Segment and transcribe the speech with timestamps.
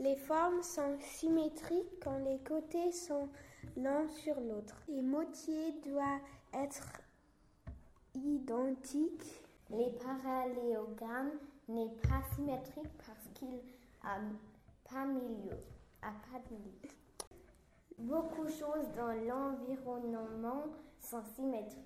[0.00, 3.28] Les formes sont symétriques quand les côtés sont
[3.76, 4.82] l'un sur l'autre.
[4.88, 6.20] Les moitiés doivent
[6.52, 7.00] être
[8.14, 9.42] identiques.
[9.70, 11.38] Les parallélogrammes
[11.68, 13.60] n'est pas symétrique parce qu'il
[14.02, 14.18] n'a
[14.90, 15.56] pas milieu.
[16.02, 16.90] A pas de milieu.
[17.98, 20.64] Beaucoup de choses dans l'environnement
[21.00, 21.78] sont symétriques.